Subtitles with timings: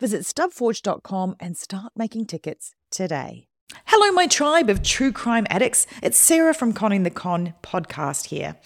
[0.00, 3.46] Visit stubforge.com and start making tickets today.
[3.86, 5.86] Hello, my tribe of true crime addicts.
[6.02, 8.56] It's Sarah from Conning the Con podcast here.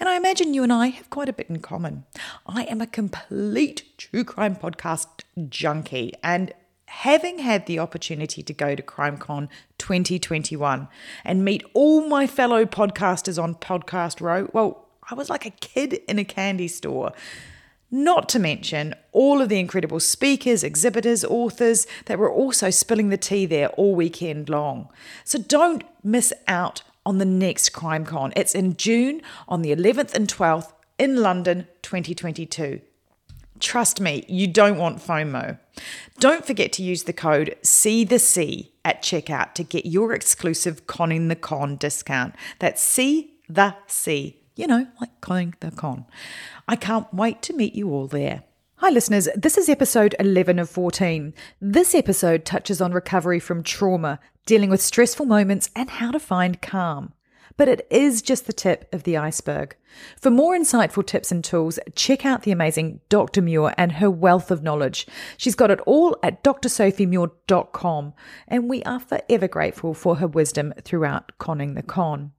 [0.00, 2.04] And I imagine you and I have quite a bit in common.
[2.46, 5.06] I am a complete true crime podcast
[5.48, 6.52] junkie and
[6.86, 10.88] having had the opportunity to go to CrimeCon 2021
[11.24, 16.00] and meet all my fellow podcasters on Podcast Row, well, I was like a kid
[16.08, 17.12] in a candy store.
[17.90, 23.16] Not to mention all of the incredible speakers, exhibitors, authors that were also spilling the
[23.16, 24.90] tea there all weekend long.
[25.24, 28.32] So don't miss out on the next CrimeCon.
[28.36, 32.82] It's in June on the 11th and 12th in London 2022.
[33.60, 35.58] Trust me, you don't want FOMO.
[36.18, 40.86] Don't forget to use the code See the C at checkout to get your exclusive
[40.86, 42.34] Conning the Con discount.
[42.58, 46.04] That's See the C, you know, like conning the con.
[46.66, 48.42] I can't wait to meet you all there.
[48.78, 49.28] Hi, listeners.
[49.36, 51.32] This is episode 11 of 14.
[51.60, 56.60] This episode touches on recovery from trauma, dealing with stressful moments, and how to find
[56.60, 57.12] calm.
[57.56, 59.76] But it is just the tip of the iceberg.
[60.20, 63.40] For more insightful tips and tools, check out the amazing Dr.
[63.42, 65.06] Muir and her wealth of knowledge.
[65.36, 68.12] She's got it all at drsophiemuir.com,
[68.48, 72.32] and we are forever grateful for her wisdom throughout conning the con.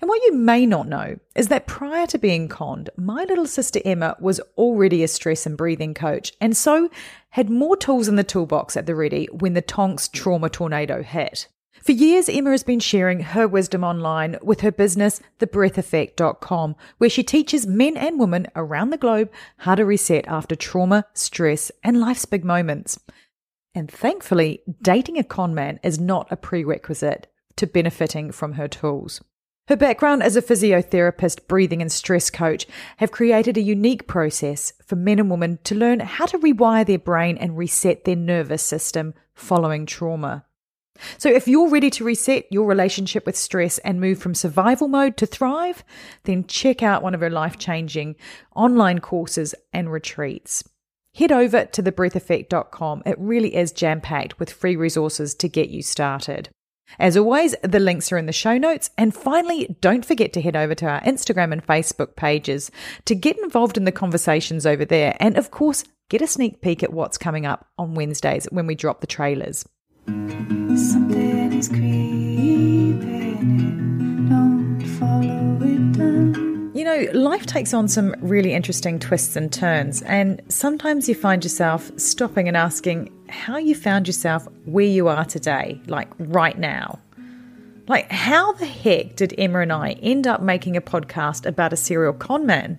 [0.00, 3.80] And what you may not know is that prior to being conned, my little sister
[3.84, 6.90] Emma was already a stress and breathing coach, and so
[7.30, 11.48] had more tools in the toolbox at the ready when the Tonks trauma tornado hit.
[11.82, 17.22] For years, Emma has been sharing her wisdom online with her business, thebreatheffect.com, where she
[17.22, 22.24] teaches men and women around the globe how to reset after trauma, stress, and life's
[22.24, 22.98] big moments.
[23.72, 29.20] And thankfully, dating a con man is not a prerequisite to benefiting from her tools.
[29.68, 32.68] Her background as a physiotherapist, breathing, and stress coach
[32.98, 37.00] have created a unique process for men and women to learn how to rewire their
[37.00, 40.44] brain and reset their nervous system following trauma.
[41.18, 45.16] So, if you're ready to reset your relationship with stress and move from survival mode
[45.16, 45.82] to thrive,
[46.24, 48.14] then check out one of her life changing
[48.54, 50.62] online courses and retreats.
[51.16, 53.02] Head over to thebreatheffect.com.
[53.04, 56.50] It really is jam packed with free resources to get you started.
[56.98, 58.90] As always, the links are in the show notes.
[58.98, 62.70] And finally, don't forget to head over to our Instagram and Facebook pages
[63.04, 65.16] to get involved in the conversations over there.
[65.20, 68.74] And of course, get a sneak peek at what's coming up on Wednesdays when we
[68.74, 69.64] drop the trailers.
[70.06, 72.98] Something is creeping,
[74.28, 76.72] don't follow it down.
[76.74, 81.14] You know, know, life takes on some really interesting twists and turns, and sometimes you
[81.14, 86.58] find yourself stopping and asking how you found yourself where you are today, like right
[86.58, 86.98] now.
[87.88, 91.76] Like, how the heck did Emma and I end up making a podcast about a
[91.76, 92.78] serial conman?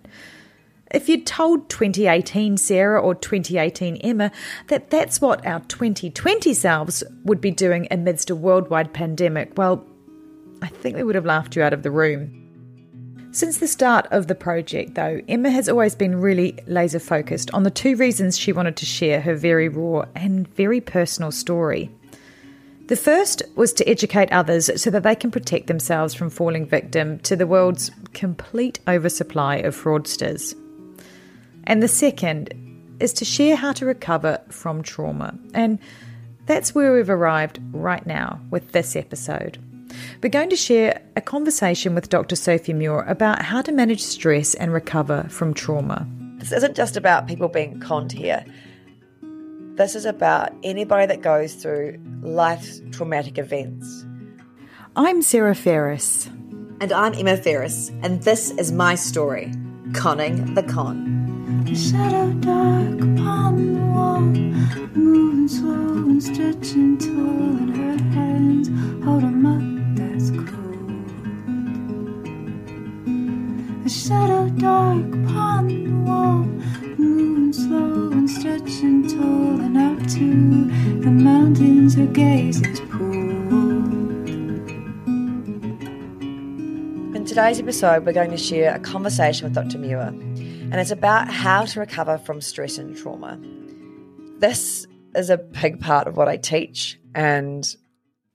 [0.92, 4.32] If you'd told 2018 Sarah or 2018 Emma
[4.68, 9.86] that that's what our 2020 selves would be doing amidst a worldwide pandemic, well,
[10.62, 12.47] I think we would have laughed you out of the room.
[13.32, 17.64] Since the start of the project, though, Emma has always been really laser focused on
[17.64, 21.92] the two reasons she wanted to share her very raw and very personal story.
[22.88, 27.20] The first was to educate others so that they can protect themselves from falling victim
[27.20, 30.56] to the world's complete oversupply of fraudsters.
[31.66, 32.54] And the second
[33.02, 35.38] is to share how to recover from trauma.
[35.54, 35.80] And
[36.46, 39.60] that's where we've arrived right now with this episode.
[40.22, 42.36] We're going to share a conversation with Dr.
[42.36, 46.08] Sophie Muir about how to manage stress and recover from trauma.
[46.38, 48.46] This isn't just about people being conned here.
[49.76, 54.06] This is about anybody that goes through life's traumatic events.
[54.96, 56.28] I'm Sarah Ferris.
[56.80, 59.52] And I'm Emma Ferris, and this is my story
[59.94, 61.66] Conning the Con.
[61.70, 64.22] A shadow dark upon the wall,
[64.96, 68.68] moving slow and stretching tall, and her hands
[69.04, 69.77] hold a mud
[70.18, 71.06] that's cold.
[73.86, 76.44] A shadow dark upon the wall,
[76.98, 83.48] moving slow and stretching tall, and out to the mountains her gaze is pulled.
[87.16, 89.78] In today's episode, we're going to share a conversation with Dr.
[89.78, 90.14] Muir
[90.70, 93.40] and it's about how to recover from stress and trauma.
[94.40, 94.86] This
[95.16, 97.66] is a big part of what I teach, and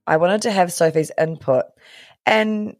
[0.06, 1.66] I wanted to have Sophie's input
[2.26, 2.76] and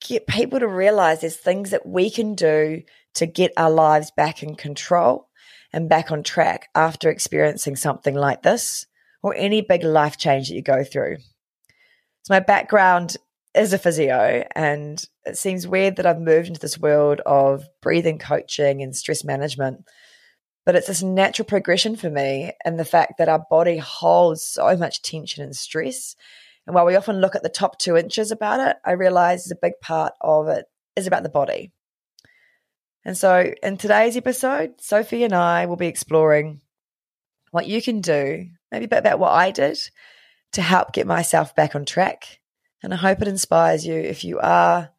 [0.00, 2.82] get people to realize there's things that we can do
[3.14, 5.28] to get our lives back in control
[5.72, 8.86] and back on track after experiencing something like this
[9.22, 11.16] or any big life change that you go through.
[12.22, 13.16] So, my background
[13.54, 18.18] is a physio and it seems weird that I've moved into this world of breathing
[18.18, 19.84] coaching and stress management.
[20.64, 24.76] But it's this natural progression for me and the fact that our body holds so
[24.76, 26.14] much tension and stress.
[26.66, 29.56] And while we often look at the top two inches about it, I realize a
[29.56, 31.72] big part of it is about the body.
[33.04, 36.60] And so in today's episode, Sophie and I will be exploring
[37.50, 39.78] what you can do, maybe a bit about what I did
[40.52, 42.40] to help get myself back on track
[42.82, 44.90] and I hope it inspires you if you are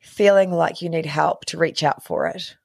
[0.00, 2.56] feeling like you need help to reach out for it.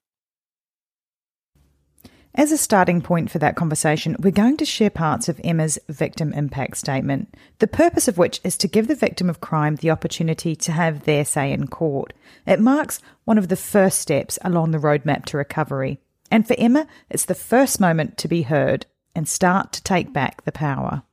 [2.34, 6.32] As a starting point for that conversation, we're going to share parts of Emma's victim
[6.32, 10.56] impact statement, the purpose of which is to give the victim of crime the opportunity
[10.56, 12.14] to have their say in court.
[12.48, 16.00] It marks one of the first steps along the roadmap to recovery.
[16.32, 20.46] And for Emma, it's the first moment to be heard and start to take back
[20.46, 21.04] the power.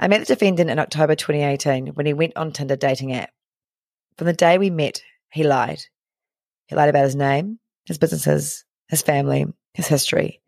[0.00, 3.30] I met the defendant in October 2018 when he went on Tinder dating app.
[4.18, 5.82] From the day we met, he lied.
[6.66, 10.40] He lied about his name, his businesses, his family, his history.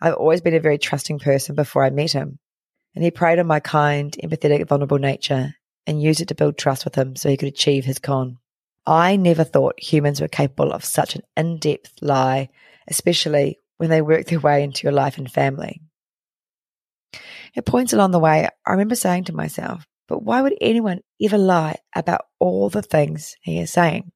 [0.00, 2.38] I've always been a very trusting person before I met him,
[2.94, 5.54] and he preyed on my kind, empathetic, vulnerable nature
[5.86, 8.38] and used it to build trust with him so he could achieve his con.
[8.86, 12.50] I never thought humans were capable of such an in depth lie,
[12.88, 15.80] especially when they work their way into your life and family.
[17.56, 21.38] At points along the way, I remember saying to myself, but why would anyone ever
[21.38, 24.12] lie about all the things he is saying?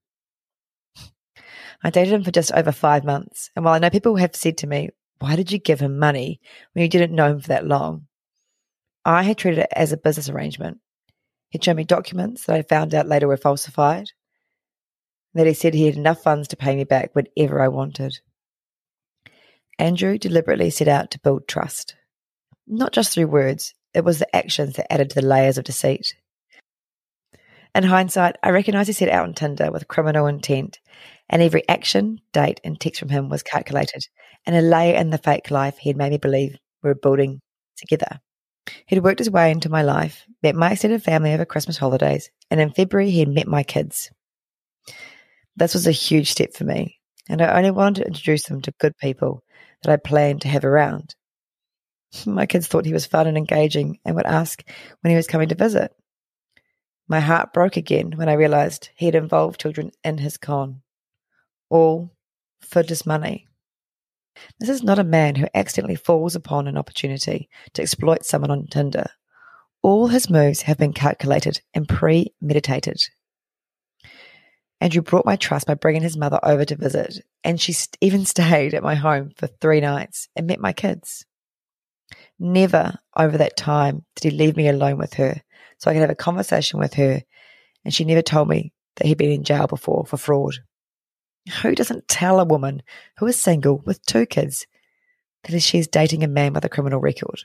[1.82, 4.58] I dated him for just over five months, and while I know people have said
[4.58, 6.40] to me, why did you give him money
[6.72, 8.06] when you didn't know him for that long?
[9.04, 10.78] I had treated it as a business arrangement.
[11.50, 14.10] He'd shown me documents that I found out later were falsified,
[15.34, 18.18] that he said he had enough funds to pay me back whenever I wanted.
[19.78, 21.96] Andrew deliberately set out to build trust
[22.66, 26.14] not just through words, it was the actions that added to the layers of deceit.
[27.74, 30.78] In hindsight, I recognise he set out on Tinder with criminal intent,
[31.32, 34.06] and every action, date, and text from him was calculated,
[34.46, 37.40] and a layer in the fake life he had made me believe we were building
[37.76, 38.20] together.
[38.86, 42.60] He'd worked his way into my life, met my extended family over Christmas holidays, and
[42.60, 44.10] in February he had met my kids.
[45.56, 48.74] This was a huge step for me, and I only wanted to introduce them to
[48.78, 49.42] good people
[49.82, 51.14] that I planned to have around.
[52.26, 54.62] My kids thought he was fun and engaging and would ask
[55.00, 55.92] when he was coming to visit.
[57.08, 60.82] My heart broke again when I realized he had involved children in his con,
[61.72, 62.12] all
[62.60, 63.46] for just money.
[64.60, 68.66] This is not a man who accidentally falls upon an opportunity to exploit someone on
[68.66, 69.06] Tinder.
[69.82, 73.02] All his moves have been calculated and premeditated.
[74.80, 78.74] Andrew brought my trust by bringing his mother over to visit, and she even stayed
[78.74, 81.24] at my home for three nights and met my kids.
[82.38, 85.40] Never over that time did he leave me alone with her
[85.78, 87.22] so I could have a conversation with her,
[87.84, 90.56] and she never told me that he'd been in jail before for fraud.
[91.62, 92.82] Who doesn't tell a woman
[93.18, 94.66] who is single with two kids
[95.44, 97.40] that she's dating a man with a criminal record?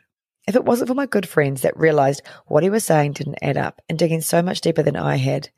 [0.48, 3.58] If it wasn't for my good friends that realized what he was saying didn't add
[3.58, 5.50] up and digging so much deeper than I had,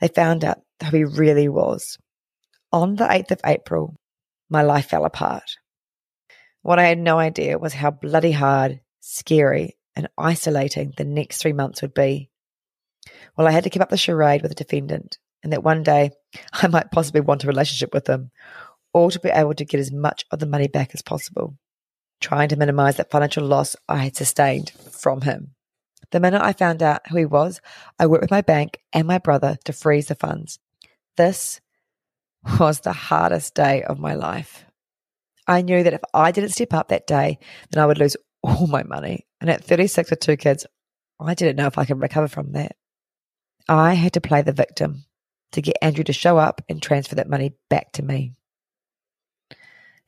[0.00, 1.98] they found out who he really was.
[2.72, 3.96] On the 8th of April,
[4.48, 5.56] my life fell apart.
[6.62, 11.52] What I had no idea was how bloody hard, scary, and isolating the next three
[11.52, 12.30] months would be.
[13.36, 16.12] Well, I had to keep up the charade with the defendant, and that one day
[16.52, 18.30] I might possibly want a relationship with him,
[18.92, 21.56] or to be able to get as much of the money back as possible,
[22.20, 25.54] trying to minimize that financial loss I had sustained from him.
[26.10, 27.60] The minute I found out who he was,
[27.98, 30.58] I worked with my bank and my brother to freeze the funds.
[31.16, 31.60] This
[32.58, 34.64] was the hardest day of my life.
[35.46, 37.38] I knew that if I didn't step up that day,
[37.70, 39.26] then I would lose all my money.
[39.40, 40.66] And at 36 with two kids,
[41.20, 42.76] I didn't know if I could recover from that.
[43.68, 45.04] I had to play the victim
[45.52, 48.32] to get Andrew to show up and transfer that money back to me.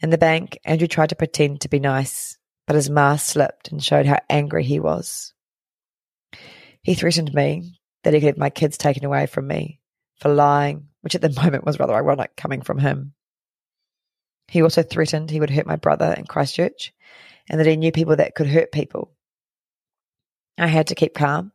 [0.01, 3.83] In the bank, Andrew tried to pretend to be nice, but his mask slipped and
[3.83, 5.35] showed how angry he was.
[6.83, 9.81] He threatened me that he could have my kids taken away from me
[10.17, 13.13] for lying, which at the moment was rather ironic coming from him.
[14.49, 16.93] He also threatened he would hurt my brother in Christchurch
[17.49, 19.13] and that he knew people that could hurt people.
[20.59, 21.53] I had to keep calm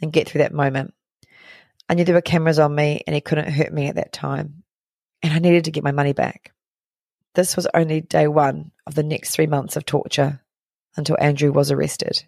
[0.00, 0.94] and get through that moment.
[1.88, 4.64] I knew there were cameras on me and he couldn't hurt me at that time,
[5.22, 6.52] and I needed to get my money back.
[7.34, 10.40] This was only day one of the next three months of torture
[10.96, 12.24] until Andrew was arrested.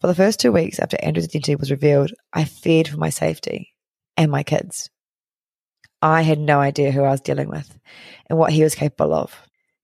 [0.00, 3.74] For the first two weeks after Andrew's identity was revealed, I feared for my safety
[4.16, 4.90] and my kids.
[6.00, 7.76] I had no idea who I was dealing with
[8.26, 9.34] and what he was capable of.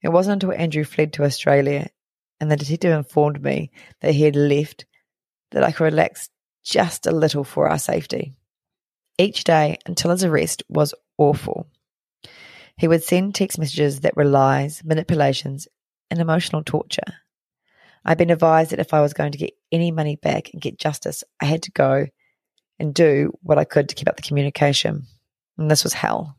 [0.02, 1.88] It wasn't until Andrew fled to Australia
[2.40, 3.70] and the detective informed me
[4.02, 4.84] that he had left
[5.50, 6.28] that I could relax
[6.62, 8.34] just a little for our safety.
[9.16, 11.68] Each day until his arrest was awful.
[12.76, 15.68] He would send text messages that were lies, manipulations,
[16.10, 17.02] and emotional torture.
[18.04, 20.78] I'd been advised that if I was going to get any money back and get
[20.78, 22.06] justice, I had to go
[22.78, 25.06] and do what I could to keep up the communication.
[25.56, 26.36] And this was hell.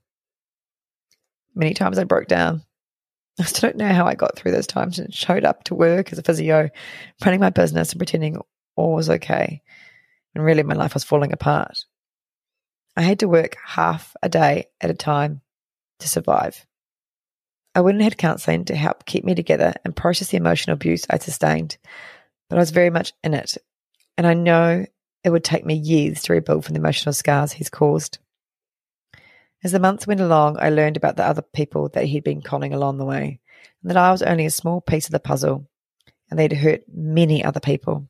[1.55, 2.61] Many times I broke down.
[3.39, 6.11] I still don't know how I got through those times and showed up to work
[6.11, 6.69] as a physio,
[7.23, 8.37] running my business and pretending
[8.75, 9.61] all was okay.
[10.35, 11.77] And really, my life was falling apart.
[12.97, 15.41] I had to work half a day at a time
[15.99, 16.65] to survive.
[17.73, 21.05] I went and had counselling to help keep me together and process the emotional abuse
[21.09, 21.77] I sustained,
[22.49, 23.57] but I was very much in it.
[24.17, 24.85] And I know
[25.25, 28.19] it would take me years to rebuild from the emotional scars he's caused.
[29.61, 32.73] As the months went along, I learned about the other people that he'd been conning
[32.73, 33.39] along the way,
[33.81, 35.67] and that I was only a small piece of the puzzle,
[36.29, 38.07] and they'd hurt many other people.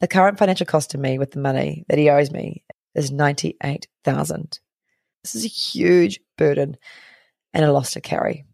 [0.00, 2.62] The current financial cost to me with the money that he owes me
[2.96, 4.58] is ninety-eight thousand.
[5.22, 6.76] This is a huge burden
[7.52, 8.44] and a loss to carry.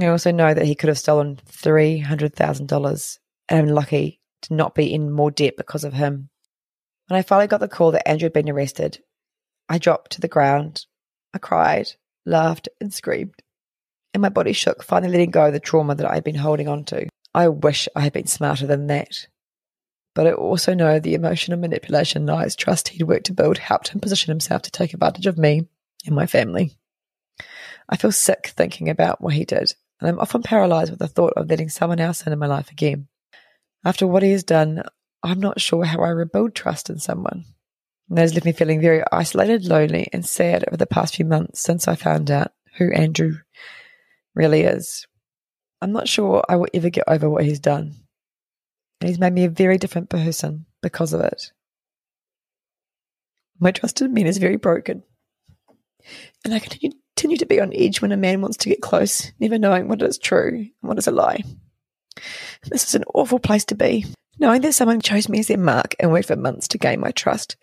[0.00, 4.92] I also know that he could have stolen $300,000 and I'm lucky to not be
[4.92, 6.28] in more debt because of him.
[7.08, 8.98] When I finally got the call that Andrew had been arrested,
[9.68, 10.86] I dropped to the ground.
[11.32, 11.92] I cried,
[12.24, 13.42] laughed, and screamed.
[14.12, 16.68] And my body shook, finally letting go of the trauma that I had been holding
[16.68, 17.08] on to.
[17.34, 19.28] I wish I had been smarter than that.
[20.16, 24.00] But I also know the emotional manipulation lies trust he'd worked to build helped him
[24.00, 25.68] position himself to take advantage of me
[26.06, 26.72] and my family.
[27.86, 31.34] I feel sick thinking about what he did and I'm often paralyzed with the thought
[31.36, 33.08] of letting someone else into my life again.
[33.84, 34.82] After what he has done,
[35.22, 37.44] I'm not sure how I rebuild trust in someone.
[38.08, 41.24] And that has left me feeling very isolated, lonely, and sad over the past few
[41.24, 43.34] months since I found out who Andrew
[44.34, 45.06] really is.
[45.82, 48.05] I'm not sure I will ever get over what he's done.
[49.00, 51.52] And he's made me a very different person because of it.
[53.58, 55.02] My trust in men is very broken.
[56.44, 59.32] And I continue continue to be on edge when a man wants to get close,
[59.40, 61.42] never knowing what is true and what is a lie.
[62.64, 64.04] This is an awful place to be,
[64.38, 67.10] knowing that someone chose me as their mark and worked for months to gain my
[67.12, 67.56] trust,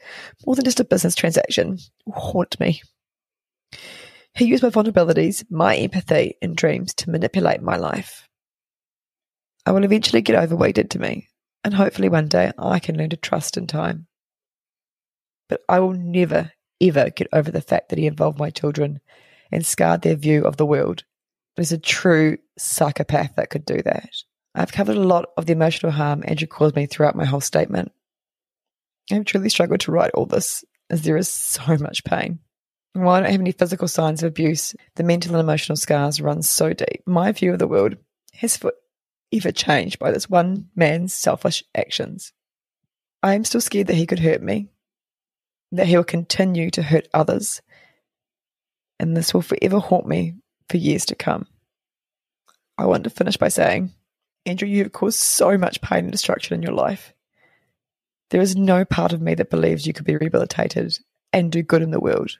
[0.46, 1.78] more than just a business transaction,
[2.12, 2.82] haunt me.
[4.34, 8.28] He used my vulnerabilities, my empathy, and dreams to manipulate my life.
[9.66, 11.30] I will eventually get over what he did to me,
[11.64, 14.08] and hopefully one day I can learn to trust in time.
[15.50, 16.52] But I will never,
[16.82, 19.00] ever get over the fact that he involved my children
[19.52, 21.04] and scarred their view of the world.
[21.56, 24.10] There's a true psychopath that could do that.
[24.56, 27.92] I've covered a lot of the emotional harm Andrew caused me throughout my whole statement.
[29.12, 32.40] I've truly struggled to write all this as there is so much pain.
[32.94, 36.44] While I don't have any physical signs of abuse, the mental and emotional scars run
[36.44, 37.02] so deep.
[37.06, 37.96] My view of the world
[38.34, 38.60] has
[39.40, 42.34] forever changed by this one man's selfish actions.
[43.22, 44.70] I am still scared that he could hurt me,
[45.72, 47.62] that he will continue to hurt others,
[49.00, 50.36] and this will forever haunt me
[50.70, 51.48] for years to come.
[52.78, 53.92] I want to finish by saying,
[54.46, 57.14] Andrew, you have caused so much pain and destruction in your life.
[58.30, 60.98] There is no part of me that believes you could be rehabilitated
[61.32, 62.38] and do good in the world.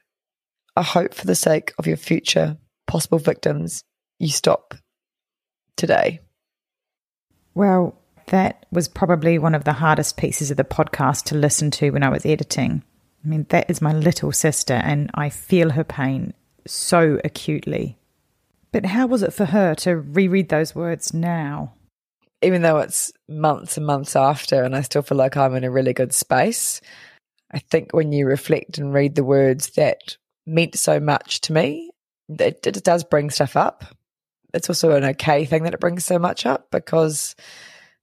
[0.76, 2.58] I hope for the sake of your future
[2.88, 3.84] possible victims,
[4.20, 4.74] you stop
[5.78, 6.20] today.
[7.56, 7.96] Well,
[8.28, 12.04] that was probably one of the hardest pieces of the podcast to listen to when
[12.04, 12.84] I was editing.
[13.24, 16.34] I mean, that is my little sister, and I feel her pain
[16.66, 17.98] so acutely.
[18.72, 21.74] But how was it for her to reread those words now?
[22.42, 25.72] Even though it's months and months after, and I still feel like I'm in a
[25.72, 26.82] really good space,
[27.52, 31.92] I think when you reflect and read the words that meant so much to me.
[32.30, 33.86] It, it does bring stuff up.
[34.54, 37.36] It's also an okay thing that it brings so much up because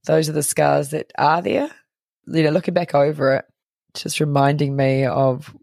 [0.05, 1.71] those are the scars that are there.
[2.27, 3.45] You know, looking back over it,
[3.95, 5.55] just reminding me of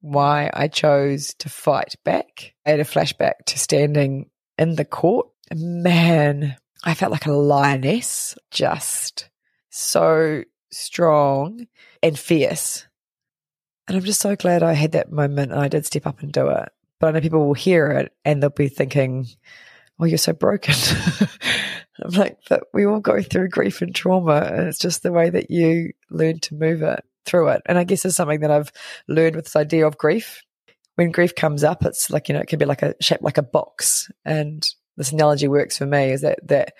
[0.00, 2.54] why I chose to fight back.
[2.66, 5.28] I had a flashback to standing in the court.
[5.54, 9.30] Man, I felt like a lioness, just
[9.70, 11.66] so strong
[12.02, 12.86] and fierce.
[13.88, 16.32] And I'm just so glad I had that moment and I did step up and
[16.32, 16.68] do it.
[17.00, 19.26] But I know people will hear it and they'll be thinking,
[20.04, 20.74] oh, you're so broken.
[22.04, 24.50] I'm like, but we all go through grief and trauma.
[24.52, 27.62] And it's just the way that you learn to move it through it.
[27.66, 28.72] And I guess it's something that I've
[29.08, 30.42] learned with this idea of grief.
[30.96, 33.38] When grief comes up, it's like, you know, it can be like a shape like
[33.38, 34.10] a box.
[34.24, 36.74] And this analogy works for me is that, that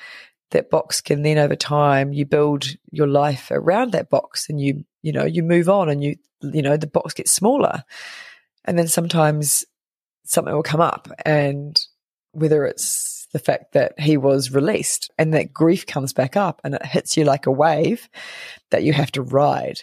[0.50, 4.84] that box can then over time you build your life around that box and you
[5.02, 7.82] you know you move on and you you know the box gets smaller
[8.64, 9.64] and then sometimes
[10.24, 11.80] something will come up and
[12.34, 16.74] whether it's the fact that he was released and that grief comes back up and
[16.74, 18.08] it hits you like a wave
[18.70, 19.80] that you have to ride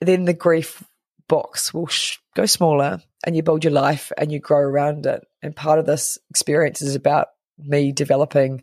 [0.00, 0.82] then the grief
[1.28, 5.24] box will sh- go smaller and you build your life and you grow around it
[5.42, 8.62] and part of this experience is about me developing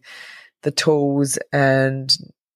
[0.63, 2.16] the tools and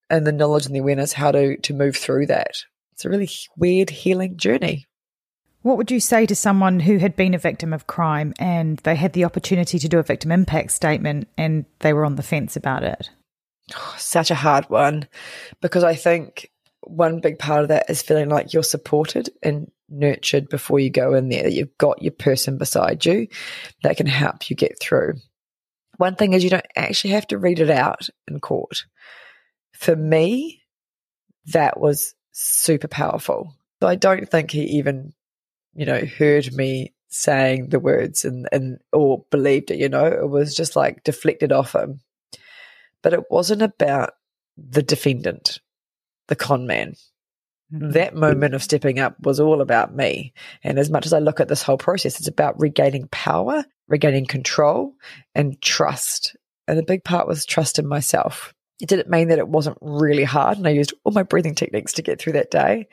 [0.10, 2.58] and the knowledge and the awareness how to to move through that.
[2.94, 4.88] It's a really weird healing journey.
[5.62, 8.96] What would you say to someone who had been a victim of crime and they
[8.96, 12.56] had the opportunity to do a victim impact statement and they were on the fence
[12.56, 13.10] about it?
[13.76, 15.08] Oh, such a hard one
[15.62, 16.50] because I think
[16.82, 21.14] one big part of that is feeling like you're supported and nurtured before you go
[21.14, 21.48] in there.
[21.48, 23.28] You've got your person beside you
[23.84, 25.16] that can help you get through.
[25.98, 28.86] One thing is you don't actually have to read it out in court.
[29.74, 30.64] For me,
[31.48, 33.54] that was super powerful.
[33.82, 35.14] So I don't think he even,
[35.74, 40.30] you know, heard me saying the words and, and or believed it, you know, it
[40.30, 42.00] was just like deflected off him.
[43.02, 44.14] But it wasn't about
[44.58, 45.60] the defendant,
[46.28, 46.96] the con man.
[47.74, 47.92] Mm-hmm.
[47.92, 50.34] That moment of stepping up was all about me.
[50.64, 54.26] And as much as I look at this whole process, it's about regaining power regaining
[54.26, 54.96] control
[55.36, 56.36] and trust.
[56.68, 58.56] And a big part was trust in myself.
[58.82, 60.58] It didn't mean that it wasn't really hard.
[60.58, 62.88] And I used all my breathing techniques to get through that day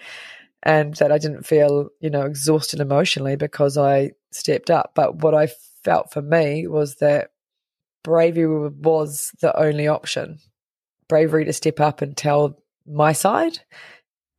[0.63, 4.93] and that I didn't feel, you know, exhausted emotionally because I stepped up.
[4.95, 5.49] But what I
[5.85, 7.31] felt for me was that
[8.03, 10.39] bravery was the only option
[11.09, 13.61] bravery to step up and tell my side.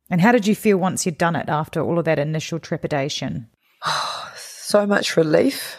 [0.08, 3.48] And how did you feel once you'd done it after all of that initial trepidation?
[4.36, 5.76] so much relief.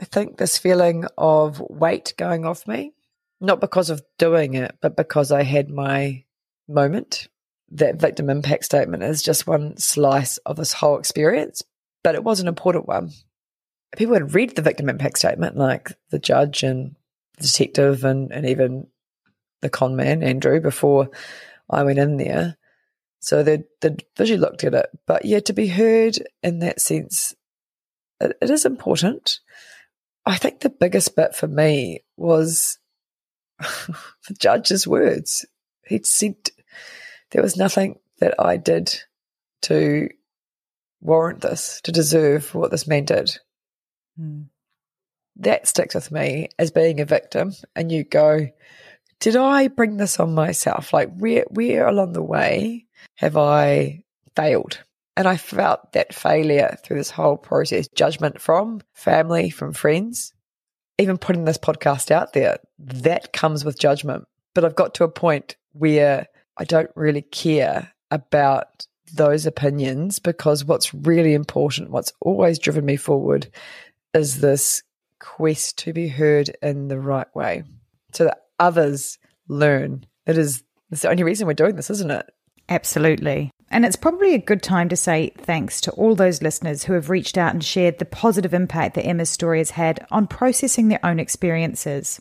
[0.00, 2.92] I think this feeling of weight going off me,
[3.40, 6.24] not because of doing it, but because I had my
[6.68, 7.28] moment.
[7.72, 11.62] That victim impact statement is just one slice of this whole experience,
[12.02, 13.10] but it was an important one.
[13.96, 16.96] People had read the victim impact statement, like the judge and
[17.36, 18.86] the detective and, and even
[19.60, 21.10] the con man, Andrew, before
[21.68, 22.56] I went in there.
[23.20, 24.86] So they they visually looked at it.
[25.06, 27.34] But yeah, to be heard in that sense,
[28.20, 29.40] it, it is important.
[30.24, 32.78] I think the biggest bit for me was
[33.58, 35.46] the judge's words.
[35.86, 36.36] He'd said
[37.30, 38.94] there was nothing that I did
[39.62, 40.08] to
[41.00, 43.38] warrant this, to deserve what this man did.
[44.20, 44.46] Mm.
[45.36, 47.52] That sticks with me as being a victim.
[47.76, 48.48] And you go,
[49.20, 50.92] did I bring this on myself?
[50.92, 52.86] Like, where, where along the way
[53.16, 54.02] have I
[54.34, 54.82] failed?
[55.16, 60.32] And I felt that failure through this whole process judgment from family, from friends,
[60.98, 64.26] even putting this podcast out there, that comes with judgment.
[64.54, 66.26] But I've got to a point where
[66.58, 72.96] I don't really care about those opinions because what's really important, what's always driven me
[72.96, 73.48] forward,
[74.14, 74.82] is this
[75.20, 77.62] quest to be heard in the right way
[78.12, 79.18] so that others
[79.48, 80.04] learn.
[80.26, 82.26] It is it's the only reason we're doing this, isn't it?
[82.68, 83.50] Absolutely.
[83.70, 87.10] And it's probably a good time to say thanks to all those listeners who have
[87.10, 91.04] reached out and shared the positive impact that Emma's story has had on processing their
[91.04, 92.20] own experiences.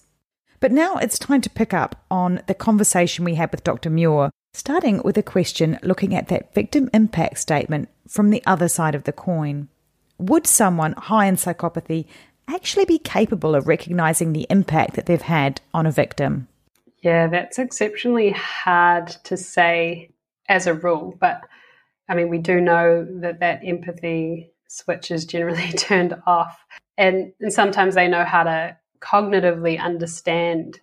[0.59, 3.89] But now it's time to pick up on the conversation we had with Dr.
[3.89, 8.95] Muir, starting with a question looking at that victim impact statement from the other side
[8.95, 9.67] of the coin.
[10.17, 12.05] Would someone high in psychopathy
[12.47, 16.47] actually be capable of recognizing the impact that they've had on a victim?
[17.03, 20.09] Yeah, that's exceptionally hard to say
[20.49, 21.41] as a rule, but
[22.09, 26.65] I mean, we do know that that empathy switch is generally turned off,
[26.97, 30.79] and, and sometimes they know how to cognitively understand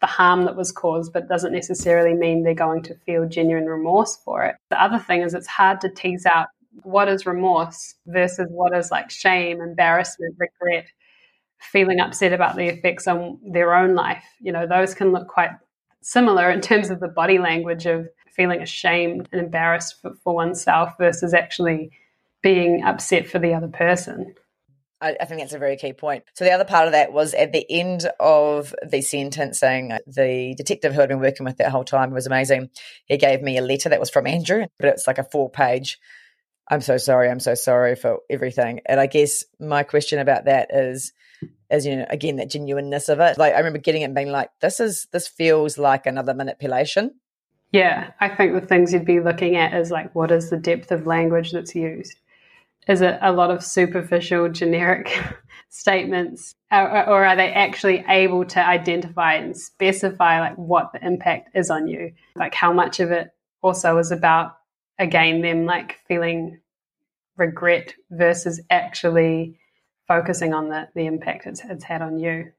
[0.00, 4.18] the harm that was caused, but doesn't necessarily mean they're going to feel genuine remorse
[4.24, 4.56] for it.
[4.70, 6.48] The other thing is, it's hard to tease out
[6.82, 10.86] what is remorse versus what is like shame, embarrassment, regret,
[11.60, 14.24] feeling upset about the effects on their own life.
[14.40, 15.50] You know, those can look quite
[16.02, 20.92] similar in terms of the body language of feeling ashamed and embarrassed for, for oneself
[20.98, 21.90] versus actually
[22.42, 24.34] being upset for the other person.
[25.00, 26.24] I, I, think that's a very key point.
[26.34, 30.54] So the other part of that was at the end of the sentencing, uh, the
[30.56, 32.70] detective who I'd been working with that whole time was amazing.
[33.06, 35.98] He gave me a letter that was from Andrew, but it's like a four page.
[36.68, 37.28] I'm so sorry.
[37.28, 38.80] I'm so sorry for everything.
[38.86, 41.12] And I guess my question about that is,
[41.70, 43.38] is you know, again that genuineness of it.
[43.38, 47.12] Like I remember getting it and being like, this is this feels like another manipulation.
[47.72, 50.90] Yeah, I think the things you'd be looking at is like, what is the depth
[50.90, 52.18] of language that's used?
[52.90, 55.16] Is it a lot of superficial, generic
[55.68, 61.50] statements, or, or are they actually able to identify and specify like what the impact
[61.54, 62.12] is on you?
[62.34, 63.30] Like how much of it
[63.62, 64.56] also is about
[64.98, 66.58] again them like feeling
[67.36, 69.56] regret versus actually
[70.08, 72.50] focusing on the the impact it's, it's had on you.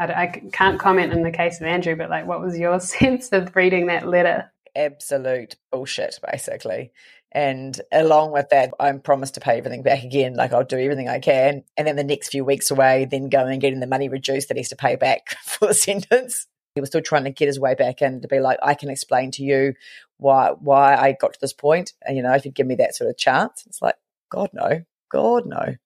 [0.00, 3.30] I, I can't comment in the case of Andrew, but like, what was your sense
[3.30, 4.50] of reading that letter?
[4.76, 6.92] absolute bullshit, basically.
[7.32, 10.34] And along with that, I'm promised to pay everything back again.
[10.34, 11.64] Like I'll do everything I can.
[11.76, 14.56] And then the next few weeks away, then going and getting the money reduced that
[14.56, 16.46] he's to pay back for the sentence.
[16.74, 18.90] He was still trying to get his way back in to be like, I can
[18.90, 19.74] explain to you
[20.18, 21.92] why why I got to this point.
[22.02, 23.96] And you know, if you give me that sort of chance, it's like,
[24.30, 25.76] God no, God no.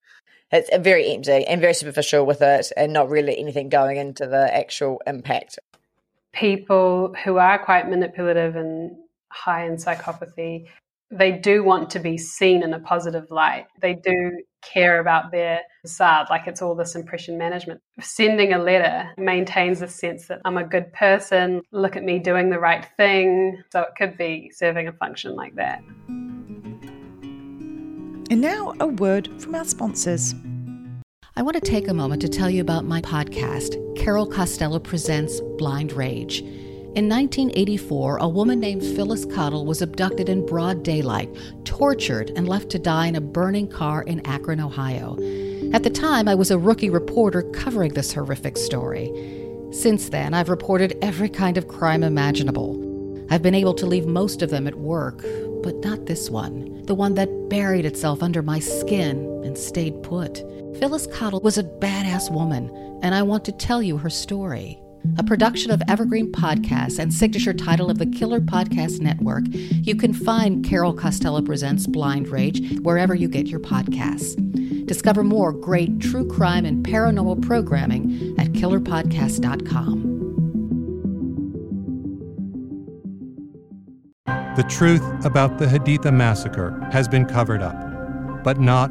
[0.52, 4.52] It's very empty and very superficial with it, and not really anything going into the
[4.52, 5.60] actual impact
[6.32, 8.96] people who are quite manipulative and
[9.30, 10.66] high in psychopathy,
[11.10, 13.66] they do want to be seen in a positive light.
[13.80, 17.80] They do care about their facade, like it's all this impression management.
[18.00, 22.50] Sending a letter maintains a sense that I'm a good person, look at me doing
[22.50, 23.60] the right thing.
[23.72, 25.82] So it could be serving a function like that.
[28.30, 30.34] And now a word from our sponsors.
[31.36, 35.40] I want to take a moment to tell you about my podcast, Carol Costello Presents
[35.58, 36.44] Blind Rage.
[36.96, 41.30] In 1984, a woman named Phyllis Cottle was abducted in broad daylight,
[41.64, 45.16] tortured, and left to die in a burning car in Akron, Ohio.
[45.72, 49.08] At the time, I was a rookie reporter covering this horrific story.
[49.70, 52.74] Since then, I've reported every kind of crime imaginable.
[53.30, 55.24] I've been able to leave most of them at work,
[55.62, 60.38] but not this one, the one that buried itself under my skin and stayed put.
[60.80, 62.68] Phyllis Cottle was a badass woman,
[63.00, 64.82] and I want to tell you her story.
[65.18, 70.12] A production of Evergreen Podcasts and signature title of the Killer Podcast Network, you can
[70.12, 74.36] find Carol Costello Presents Blind Rage wherever you get your podcasts.
[74.86, 80.10] Discover more great true crime and paranormal programming at killerpodcast.com.
[84.56, 88.90] The truth about the Haditha massacre has been covered up, but not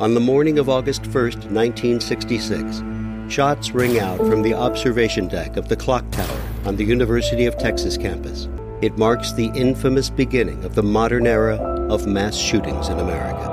[0.00, 2.82] On the morning of August 1st, 1966,
[3.30, 7.58] Shots ring out from the observation deck of the clock tower on the University of
[7.58, 8.48] Texas campus.
[8.80, 11.56] It marks the infamous beginning of the modern era
[11.90, 13.44] of mass shootings in America.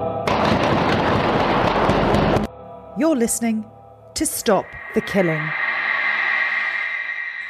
[2.97, 3.65] You're listening
[4.15, 5.51] to Stop the Killing.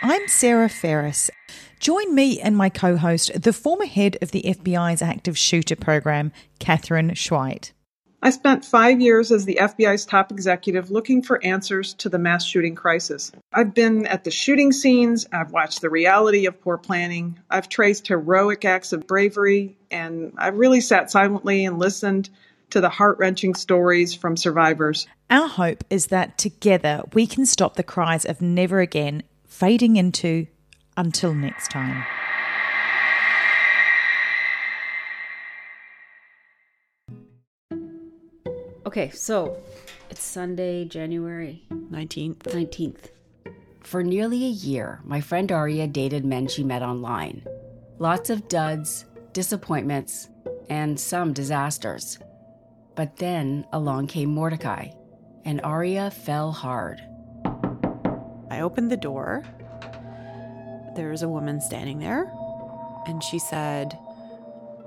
[0.01, 1.29] I'm Sarah Ferris.
[1.79, 6.31] Join me and my co host, the former head of the FBI's active shooter program,
[6.57, 7.73] Katherine Schweit.
[8.27, 12.43] I spent five years as the FBI's top executive looking for answers to the mass
[12.43, 13.31] shooting crisis.
[13.53, 18.09] I've been at the shooting scenes, I've watched the reality of poor planning, I've traced
[18.09, 22.29] heroic acts of bravery, and I've really sat silently and listened
[22.71, 25.07] to the heart wrenching stories from survivors.
[25.29, 30.47] Our hope is that together we can stop the cries of never again fading into
[30.97, 32.03] until next time.
[38.87, 39.57] Okay, so
[40.09, 42.37] it's Sunday, January 19th.
[42.43, 43.09] 19th.
[43.81, 47.45] For nearly a year, my friend Aria dated men she met online.
[47.99, 50.29] Lots of duds, disappointments,
[50.69, 52.17] and some disasters.
[52.95, 54.91] But then along came Mordecai,
[55.43, 57.01] and Aria fell hard.
[58.49, 59.43] I opened the door.
[60.95, 62.31] There was a woman standing there,
[63.05, 63.99] and she said,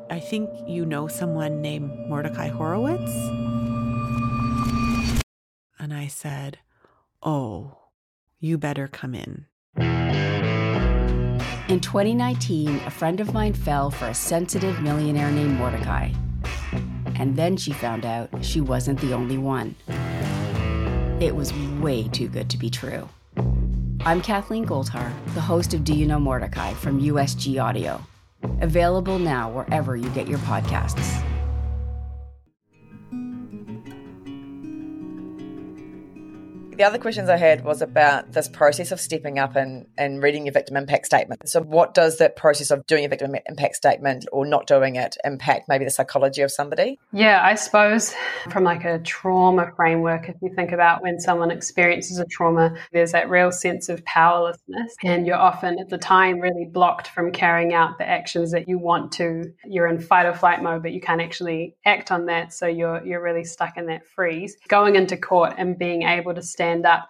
[0.08, 3.59] I think you know someone named Mordecai Horowitz?
[6.10, 6.58] Said,
[7.22, 7.78] Oh,
[8.40, 9.46] you better come in.
[11.68, 16.10] In 2019, a friend of mine fell for a sensitive millionaire named Mordecai.
[17.14, 19.76] And then she found out she wasn't the only one.
[21.20, 23.08] It was way too good to be true.
[24.04, 28.04] I'm Kathleen Goldhar, the host of Do You Know Mordecai from USG Audio.
[28.60, 31.24] Available now wherever you get your podcasts.
[36.80, 40.46] The other questions I had was about this process of stepping up and, and reading
[40.46, 41.46] your victim impact statement.
[41.46, 45.18] So, what does that process of doing a victim impact statement or not doing it
[45.22, 46.98] impact maybe the psychology of somebody?
[47.12, 48.14] Yeah, I suppose
[48.50, 53.12] from like a trauma framework, if you think about when someone experiences a trauma, there's
[53.12, 54.96] that real sense of powerlessness.
[55.04, 58.78] And you're often at the time really blocked from carrying out the actions that you
[58.78, 59.52] want to.
[59.66, 62.54] You're in fight or flight mode, but you can't actually act on that.
[62.54, 64.56] So you're you're really stuck in that freeze.
[64.68, 67.08] Going into court and being able to stand stand up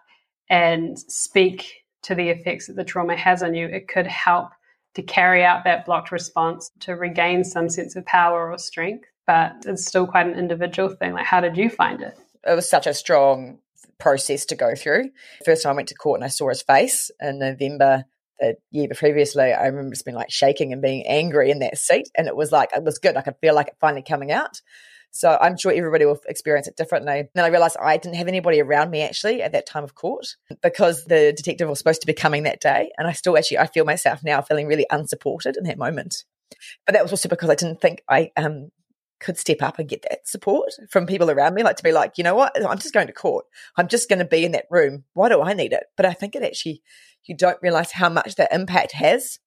[0.48, 4.50] and speak to the effects that the trauma has on you, it could help
[4.94, 9.06] to carry out that blocked response to regain some sense of power or strength.
[9.26, 11.12] But it's still quite an individual thing.
[11.12, 12.18] Like, how did you find it?
[12.44, 13.58] It was such a strong
[13.98, 15.10] process to go through.
[15.44, 18.04] First time I went to court and I saw his face in November
[18.40, 22.10] the year previously, I remember just being like shaking and being angry in that seat.
[22.16, 23.16] And it was like, it was good.
[23.16, 24.62] I could feel like it finally coming out.
[25.10, 27.28] So I'm sure everybody will experience it differently.
[27.34, 30.36] Then I realized I didn't have anybody around me actually at that time of court
[30.62, 32.90] because the detective was supposed to be coming that day.
[32.96, 36.24] And I still actually, I feel myself now feeling really unsupported in that moment.
[36.86, 38.70] But that was also because I didn't think I um,
[39.20, 42.16] could step up and get that support from people around me, like to be like,
[42.16, 43.44] you know what, I'm just going to court.
[43.76, 45.04] I'm just going to be in that room.
[45.14, 45.84] Why do I need it?
[45.96, 46.82] But I think it actually,
[47.24, 49.38] you don't realize how much that impact has.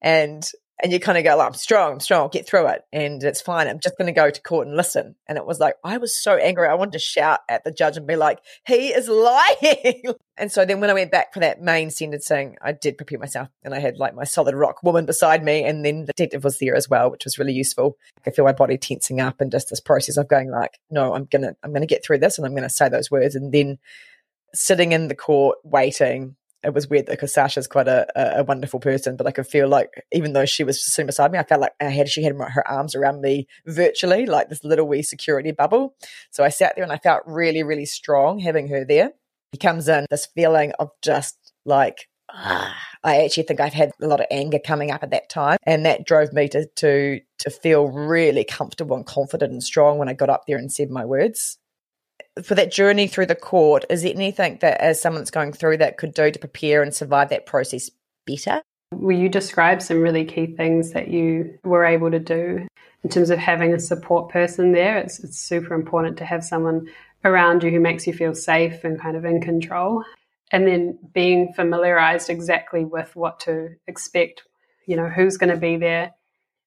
[0.00, 0.48] And
[0.80, 2.82] and you kind of go, oh, I'm strong, I'm strong, I'll get through it.
[2.92, 3.66] And it's fine.
[3.66, 5.16] I'm just going to go to court and listen.
[5.26, 6.68] And it was like, I was so angry.
[6.68, 10.02] I wanted to shout at the judge and be like, he is lying.
[10.36, 13.48] and so then when I went back for that main sentencing, I did prepare myself
[13.64, 15.64] and I had like my solid rock woman beside me.
[15.64, 17.96] And then the detective was there as well, which was really useful.
[18.26, 21.24] I feel my body tensing up and just this process of going like, no, I'm
[21.24, 23.34] going to, I'm going to get through this and I'm going to say those words.
[23.34, 23.78] And then
[24.54, 29.16] sitting in the court waiting it was weird because Sasha's quite a, a, wonderful person,
[29.16, 31.72] but I could feel like even though she was sitting beside me, I felt like
[31.80, 35.94] I had she had her arms around me virtually, like this little wee security bubble.
[36.30, 39.12] So I sat there and I felt really, really strong having her there.
[39.52, 44.06] He comes in this feeling of just like ah, I actually think I've had a
[44.06, 47.50] lot of anger coming up at that time, and that drove me to to to
[47.50, 51.04] feel really comfortable and confident and strong when I got up there and said my
[51.04, 51.58] words
[52.42, 55.78] for that journey through the court, is there anything that, as someone that's going through
[55.78, 57.90] that, could do to prepare and survive that process
[58.26, 58.62] better?
[58.92, 62.66] Will you describe some really key things that you were able to do
[63.04, 64.98] in terms of having a support person there?
[64.98, 66.88] It's, it's super important to have someone
[67.24, 70.04] around you who makes you feel safe and kind of in control.
[70.50, 74.44] And then being familiarized exactly with what to expect.
[74.86, 76.12] You know, who's going to be there?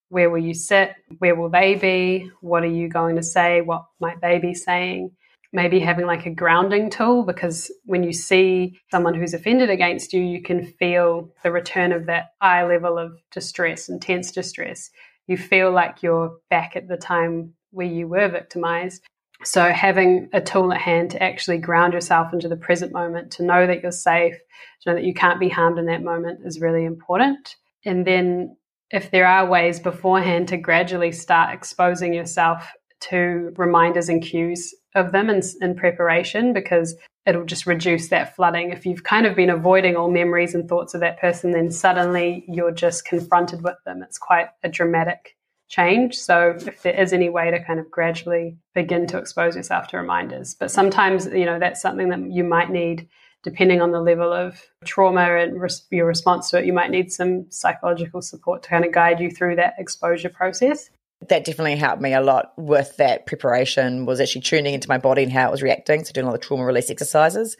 [0.09, 0.93] Where will you sit?
[1.17, 2.29] Where will they be?
[2.41, 3.61] What are you going to say?
[3.61, 5.11] What might they be saying?
[5.53, 10.21] Maybe having like a grounding tool because when you see someone who's offended against you,
[10.21, 14.89] you can feel the return of that high level of distress, intense distress.
[15.27, 19.03] You feel like you're back at the time where you were victimized.
[19.43, 23.43] So, having a tool at hand to actually ground yourself into the present moment, to
[23.43, 24.35] know that you're safe,
[24.81, 27.55] to know that you can't be harmed in that moment is really important.
[27.83, 28.55] And then,
[28.91, 35.11] if there are ways beforehand to gradually start exposing yourself to reminders and cues of
[35.11, 38.71] them in, in preparation because it'll just reduce that flooding.
[38.71, 42.45] If you've kind of been avoiding all memories and thoughts of that person, then suddenly
[42.47, 44.01] you're just confronted with them.
[44.01, 45.37] It's quite a dramatic
[45.67, 46.17] change.
[46.17, 49.97] So if there is any way to kind of gradually begin to expose yourself to
[49.97, 53.07] reminders, but sometimes you know that's something that you might need
[53.43, 57.11] depending on the level of trauma and res- your response to it, you might need
[57.11, 60.91] some psychological support to kind of guide you through that exposure process
[61.29, 65.21] that definitely helped me a lot with that preparation was actually tuning into my body
[65.21, 66.03] and how it was reacting.
[66.03, 67.57] So doing all the trauma release exercises.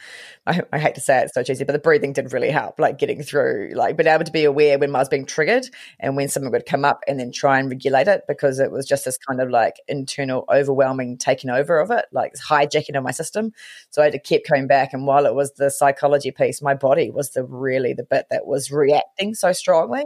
[0.48, 2.80] I, I, hate to say it, it's so cheesy, but the breathing did really help,
[2.80, 5.70] like getting through, like being able to be aware when I was being triggered
[6.00, 8.88] and when something would come up and then try and regulate it because it was
[8.88, 13.12] just this kind of like internal overwhelming taking over of it, like hijacking of my
[13.12, 13.52] system.
[13.92, 14.92] So I had to keep coming back.
[14.92, 18.48] And while it was the psychology piece, my body was the really the bit that
[18.48, 20.06] was reacting so strongly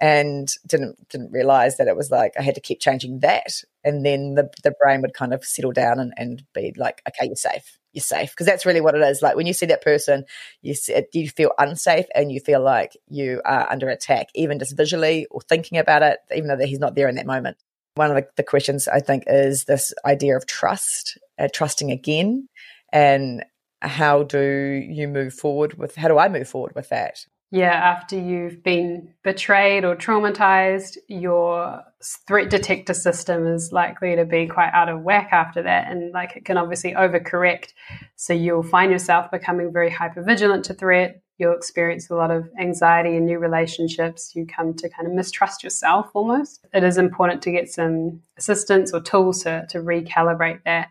[0.00, 4.04] and didn't didn't realize that it was like I had to keep changing that, and
[4.04, 7.36] then the the brain would kind of settle down and, and be like, okay, you're
[7.36, 9.22] safe, you're safe, because that's really what it is.
[9.22, 10.24] Like when you see that person,
[10.60, 14.76] you see, you feel unsafe and you feel like you are under attack, even just
[14.76, 17.56] visually or thinking about it, even though he's not there in that moment.
[17.94, 22.48] One of the, the questions I think is this idea of trust, uh, trusting again,
[22.92, 23.44] and
[23.82, 24.40] how do
[24.88, 25.96] you move forward with?
[25.96, 27.26] How do I move forward with that?
[27.54, 31.82] Yeah, after you've been betrayed or traumatized, your
[32.26, 35.86] threat detector system is likely to be quite out of whack after that.
[35.92, 37.74] And like it can obviously overcorrect.
[38.16, 41.20] So you'll find yourself becoming very hyper vigilant to threat.
[41.36, 44.32] You'll experience a lot of anxiety in new relationships.
[44.34, 46.64] You come to kind of mistrust yourself almost.
[46.72, 50.88] It is important to get some assistance or tools to, to recalibrate that.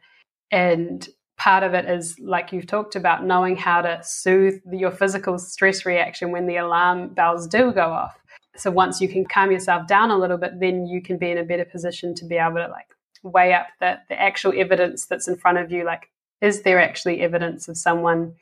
[0.52, 1.10] And
[1.42, 5.88] part of it is like you've talked about knowing how to soothe your physical stress
[5.88, 8.16] reaction when the alarm bells do go off.
[8.58, 11.40] So once you can calm yourself down a little bit then you can be in
[11.40, 12.86] a better position to be able to like
[13.24, 15.84] weigh up the, the actual evidence that's in front of you.
[15.84, 18.36] Like is there actually evidence of someone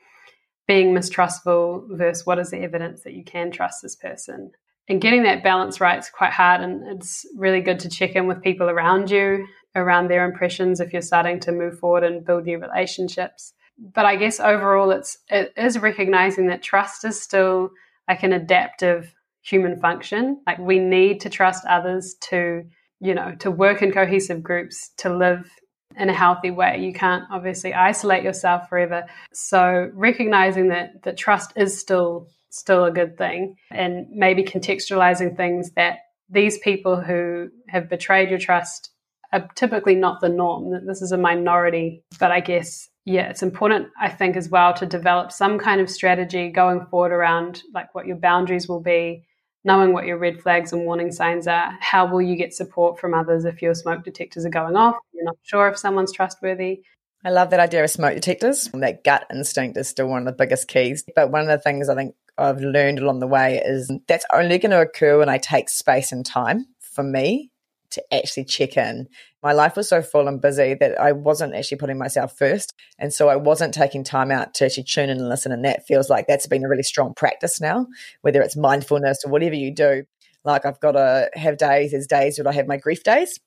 [0.68, 4.50] being mistrustful versus what is the evidence that you can trust this person?
[4.88, 8.26] And getting that balance right is quite hard and it's really good to check in
[8.26, 12.44] with people around you around their impressions if you're starting to move forward and build
[12.44, 13.52] new relationships.
[13.78, 17.70] But I guess overall, it's it is recognizing that trust is still
[18.08, 20.42] like an adaptive human function.
[20.46, 22.64] Like we need to trust others to
[23.00, 25.50] you know to work in cohesive groups to live
[25.96, 26.78] in a healthy way.
[26.80, 29.06] You can't obviously isolate yourself forever.
[29.32, 35.70] So recognizing that that trust is still still a good thing and maybe contextualizing things
[35.72, 38.90] that these people who have betrayed your trust
[39.32, 40.72] are typically not the norm.
[40.72, 44.74] That this is a minority, but I guess yeah, it's important I think as well
[44.74, 49.24] to develop some kind of strategy going forward around like what your boundaries will be,
[49.64, 51.76] knowing what your red flags and warning signs are.
[51.80, 54.96] How will you get support from others if your smoke detectors are going off?
[55.12, 56.82] You're not sure if someone's trustworthy.
[57.24, 58.70] I love that idea of smoke detectors.
[58.72, 61.04] That gut instinct is still one of the biggest keys.
[61.14, 64.58] But one of the things I think I've learned along the way is that's only
[64.58, 67.49] going to occur when I take space and time for me
[67.92, 69.08] to actually check in.
[69.42, 72.74] My life was so full and busy that I wasn't actually putting myself first.
[72.98, 75.52] And so I wasn't taking time out to actually tune in and listen.
[75.52, 77.86] And that feels like that's been a really strong practice now,
[78.20, 80.04] whether it's mindfulness or whatever you do.
[80.44, 83.38] Like I've got to have days, there's days where I have my grief days.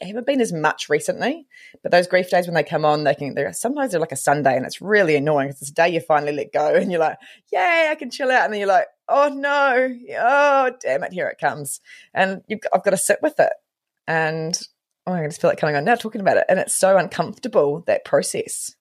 [0.00, 1.46] They haven't been as much recently,
[1.82, 3.34] but those grief days when they come on, they can.
[3.34, 5.48] They're sometimes they're like a Sunday, and it's really annoying.
[5.48, 7.18] Because it's this day you finally let go, and you're like,
[7.52, 11.28] "Yay, I can chill out," and then you're like, "Oh no, oh damn it, here
[11.28, 11.80] it comes,"
[12.14, 13.52] and I've got to sit with it
[14.06, 14.60] and
[15.06, 16.44] oh, I just feel like coming on now talking about it.
[16.48, 18.74] And it's so uncomfortable, that process.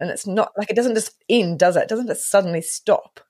[0.00, 1.84] And it's not like it doesn't just end, does it?
[1.84, 3.20] It doesn't just suddenly stop.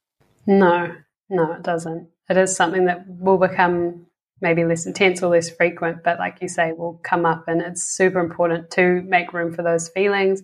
[0.47, 0.95] No,
[1.29, 2.09] no, it doesn't.
[2.31, 4.07] It is something that will become
[4.41, 7.45] maybe less intense or less frequent, but like you say, will come up.
[7.47, 10.43] And it's super important to make room for those feelings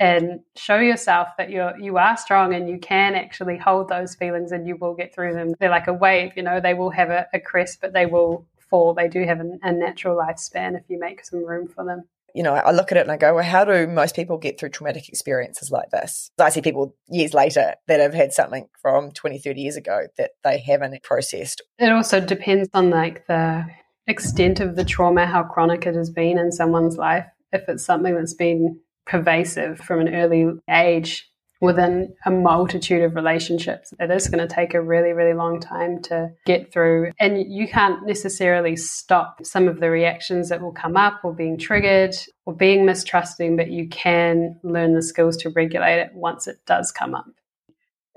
[0.00, 4.52] and show yourself that you're you are strong and you can actually hold those feelings
[4.52, 5.54] and you will get through them.
[5.58, 8.46] They're like a wave, you know, they will have a, a crest, but they will
[8.70, 8.94] fall.
[8.94, 12.04] They do have a, a natural lifespan if you make some room for them
[12.34, 14.60] you know, I look at it and I go, well, how do most people get
[14.60, 16.30] through traumatic experiences like this?
[16.38, 20.32] I see people years later that have had something from 20, 30 years ago that
[20.44, 21.62] they haven't processed.
[21.78, 23.64] It also depends on like the
[24.06, 27.26] extent of the trauma, how chronic it has been in someone's life.
[27.52, 31.27] If it's something that's been pervasive from an early age,
[31.60, 33.92] within a multitude of relationships.
[33.98, 37.12] It is going to take a really, really long time to get through.
[37.18, 41.58] And you can't necessarily stop some of the reactions that will come up or being
[41.58, 42.14] triggered
[42.46, 46.92] or being mistrusting, but you can learn the skills to regulate it once it does
[46.92, 47.26] come up.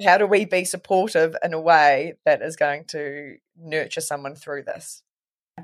[0.03, 4.63] How do we be supportive in a way that is going to nurture someone through
[4.63, 5.03] this?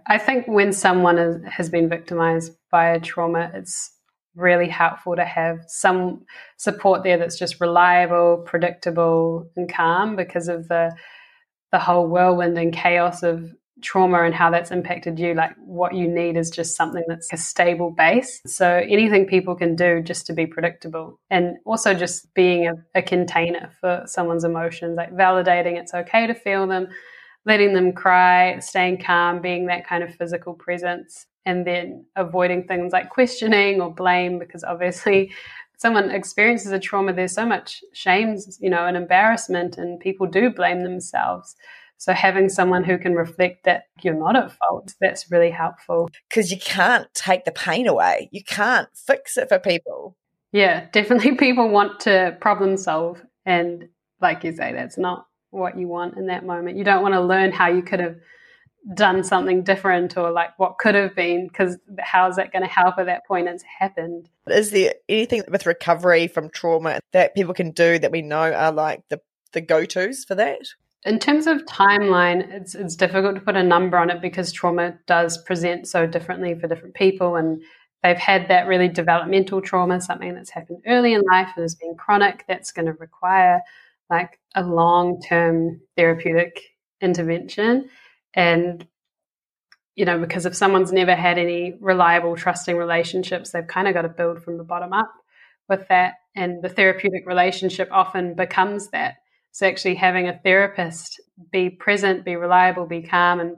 [0.05, 3.91] I think when someone is, has been victimized by a trauma, it's
[4.37, 6.25] really helpful to have some
[6.57, 10.95] support there that's just reliable, predictable, and calm because of the
[11.71, 15.33] the whole whirlwind and chaos of trauma and how that's impacted you.
[15.33, 18.41] Like what you need is just something that's a stable base.
[18.45, 23.01] So anything people can do just to be predictable and also just being a, a
[23.01, 26.87] container for someone's emotions, like validating it's okay to feel them,
[27.45, 31.25] letting them cry, staying calm, being that kind of physical presence.
[31.47, 35.31] And then avoiding things like questioning or blame, because obviously
[35.77, 40.49] someone experiences a trauma, there's so much shame, you know, and embarrassment, and people do
[40.49, 41.55] blame themselves.
[41.97, 46.09] So having someone who can reflect that you're not at fault, that's really helpful.
[46.29, 48.29] Because you can't take the pain away.
[48.31, 50.17] You can't fix it for people.
[50.51, 53.23] Yeah, definitely people want to problem solve.
[53.45, 53.87] And
[54.21, 56.77] like you say, that's not what you want in that moment.
[56.77, 58.17] You don't want to learn how you could have
[58.93, 62.69] done something different or like what could have been because how is that going to
[62.69, 63.47] help at that point?
[63.47, 64.29] It's happened.
[64.47, 68.71] Is there anything with recovery from trauma that people can do that we know are
[68.71, 69.19] like the
[69.53, 70.69] the go-to's for that?
[71.05, 74.97] In terms of timeline, it's it's difficult to put a number on it because trauma
[75.05, 77.61] does present so differently for different people, and
[78.03, 81.95] they've had that really developmental trauma, something that's happened early in life and has been
[81.95, 82.45] chronic.
[82.47, 83.61] That's going to require
[84.09, 86.61] like a long term therapeutic
[87.01, 87.89] intervention,
[88.37, 88.87] and
[89.95, 94.03] you know because if someone's never had any reliable, trusting relationships, they've kind of got
[94.03, 95.11] to build from the bottom up
[95.67, 99.15] with that, and the therapeutic relationship often becomes that
[99.57, 101.19] so actually having a therapist
[101.51, 103.55] be present, be reliable, be calm, and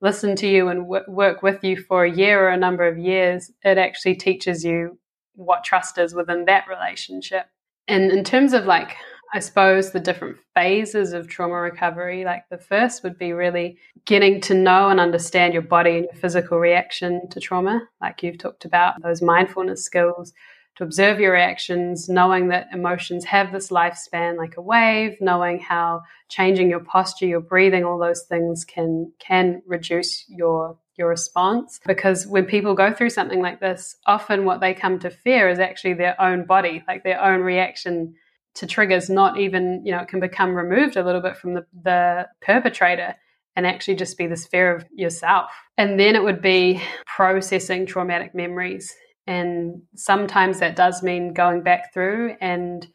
[0.00, 2.96] listen to you and w- work with you for a year or a number of
[2.96, 4.98] years, it actually teaches you
[5.34, 7.44] what trust is within that relationship.
[7.86, 8.96] And in terms of like,
[9.34, 14.42] I suppose the different phases of trauma recovery, like the first would be really getting
[14.42, 18.66] to know and understand your body and your physical reaction to trauma, like you've talked
[18.66, 20.34] about, those mindfulness skills,
[20.76, 26.02] to observe your reactions, knowing that emotions have this lifespan like a wave, knowing how
[26.28, 31.80] changing your posture, your breathing, all those things can can reduce your your response.
[31.86, 35.58] Because when people go through something like this, often what they come to fear is
[35.58, 38.14] actually their own body, like their own reaction
[38.54, 41.66] to triggers, not even, you know, it can become removed a little bit from the,
[41.82, 43.14] the perpetrator
[43.56, 45.50] and actually just be this fear of yourself.
[45.76, 48.94] And then it would be processing traumatic memories
[49.26, 52.86] and sometimes that does mean going back through and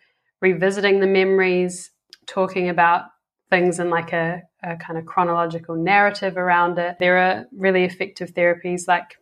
[0.41, 1.91] revisiting the memories,
[2.25, 3.05] talking about
[3.49, 6.97] things in like a, a kind of chronological narrative around it.
[6.99, 9.15] There are really effective therapies like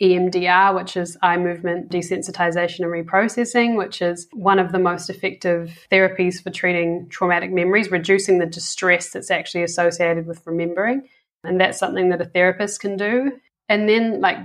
[0.00, 5.86] EMDR, which is eye movement desensitization and reprocessing, which is one of the most effective
[5.92, 11.06] therapies for treating traumatic memories, reducing the distress that's actually associated with remembering.
[11.44, 13.32] And that's something that a therapist can do.
[13.68, 14.38] And then, like,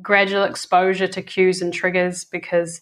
[0.00, 2.80] gradual exposure to cues and triggers because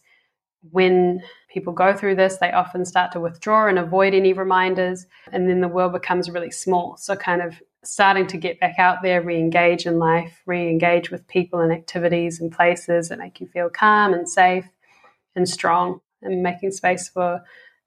[0.70, 1.22] when
[1.52, 5.60] people go through this, they often start to withdraw and avoid any reminders, and then
[5.60, 6.96] the world becomes really small.
[6.96, 11.10] So, kind of starting to get back out there, re engage in life, re engage
[11.10, 14.66] with people and activities and places that make you feel calm and safe
[15.34, 17.42] and strong, and making space for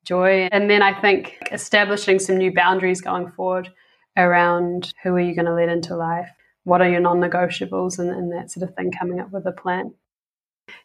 [0.05, 0.47] joy.
[0.51, 3.69] And then I think establishing some new boundaries going forward
[4.17, 6.29] around who are you going to let into life?
[6.63, 9.93] What are your non-negotiables and, and that sort of thing coming up with a plan?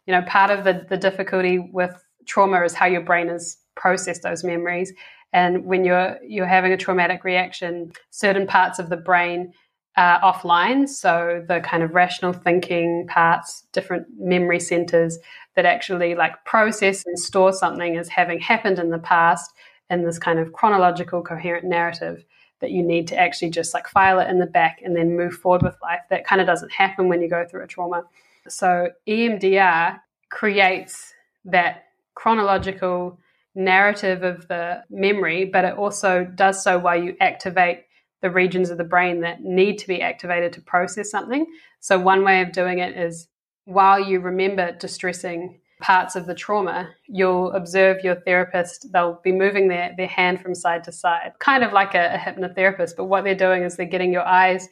[0.06, 1.94] You know part of the, the difficulty with
[2.26, 4.92] trauma is how your brain has processed those memories
[5.32, 9.52] and when you're you're having a traumatic reaction certain parts of the brain
[9.96, 15.18] are offline so the kind of rational thinking parts different memory centers
[15.56, 19.52] that actually like process and store something as having happened in the past
[19.90, 22.24] in this kind of chronological coherent narrative
[22.60, 25.34] that you need to actually just like file it in the back and then move
[25.34, 26.00] forward with life.
[26.10, 28.04] That kind of doesn't happen when you go through a trauma.
[28.48, 30.00] So EMDR
[30.30, 31.14] creates
[31.44, 33.18] that chronological
[33.54, 37.84] narrative of the memory, but it also does so while you activate
[38.20, 41.46] the regions of the brain that need to be activated to process something.
[41.80, 43.28] So, one way of doing it is
[43.64, 49.68] while you remember distressing parts of the trauma, you'll observe your therapist, they'll be moving
[49.68, 52.92] their, their hand from side to side, kind of like a, a hypnotherapist.
[52.96, 54.68] But what they're doing is they're getting your eyes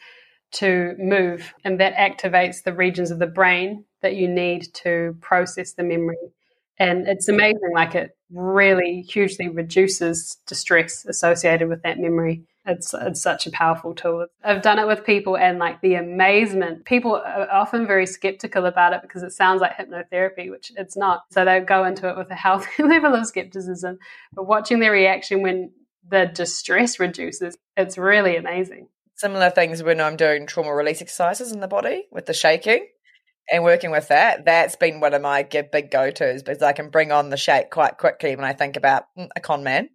[0.53, 5.73] to move, and that activates the regions of the brain that you need to process
[5.73, 6.17] the memory.
[6.79, 13.23] And it's amazing, like it really hugely reduces distress associated with that memory it's it's
[13.23, 14.27] such a powerful tool.
[14.43, 16.85] I've done it with people and like the amazement.
[16.85, 21.23] People are often very skeptical about it because it sounds like hypnotherapy, which it's not.
[21.31, 23.99] So they go into it with a healthy level of skepticism.
[24.33, 25.71] But watching their reaction when
[26.09, 28.89] the distress reduces, it's really amazing.
[29.15, 32.87] Similar things when I'm doing trauma release exercises in the body with the shaking.
[33.51, 36.91] And working with that, that's been one of my big go tos because I can
[36.91, 39.89] bring on the shake quite quickly when I think about mm, a con man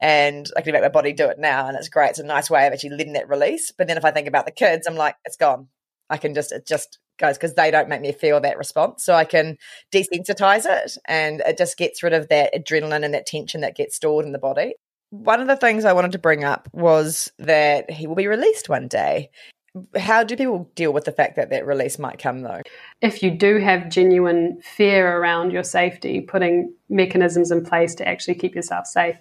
[0.00, 1.66] and I can make my body do it now.
[1.66, 2.10] And it's great.
[2.10, 3.72] It's a nice way of actually letting that release.
[3.72, 5.68] But then if I think about the kids, I'm like, it's gone.
[6.10, 9.04] I can just, it just goes because they don't make me feel that response.
[9.04, 9.56] So I can
[9.92, 13.96] desensitize it and it just gets rid of that adrenaline and that tension that gets
[13.96, 14.74] stored in the body.
[15.10, 18.68] One of the things I wanted to bring up was that he will be released
[18.68, 19.30] one day.
[19.98, 22.62] How do people deal with the fact that that release might come though?
[23.00, 28.34] If you do have genuine fear around your safety, putting mechanisms in place to actually
[28.34, 29.16] keep yourself safe.